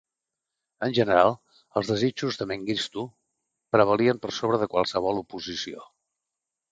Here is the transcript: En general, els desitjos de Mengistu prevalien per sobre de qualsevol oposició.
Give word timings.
En 0.85 0.93
general, 0.99 1.33
els 1.81 1.91
desitjos 1.91 2.39
de 2.39 2.47
Mengistu 2.51 3.03
prevalien 3.75 4.23
per 4.23 4.31
sobre 4.39 4.59
de 4.63 4.69
qualsevol 4.73 5.21
oposició. 5.23 5.85